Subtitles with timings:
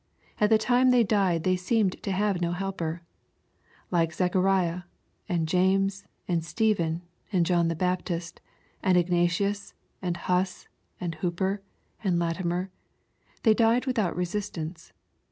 [0.39, 3.03] At the time they died they seemed to have no helper.
[3.91, 4.81] Like Zacha rias,
[5.29, 8.41] and James, and Stephen, and John the Baptist,
[8.81, 10.67] and Ignatius, and Huss,
[10.99, 11.61] and Hooper,
[12.03, 12.71] and Latimer,
[13.43, 14.91] they died without resistance.